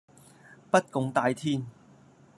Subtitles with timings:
[0.71, 1.63] 不共戴天